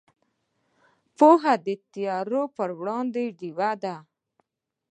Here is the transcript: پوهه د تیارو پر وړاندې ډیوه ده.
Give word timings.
پوهه 1.17 1.53
د 1.65 1.67
تیارو 1.91 2.43
پر 2.55 2.69
وړاندې 2.79 3.23
ډیوه 3.39 3.71
ده. 3.83 3.95